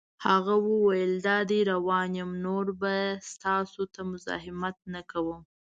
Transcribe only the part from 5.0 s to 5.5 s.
کوم.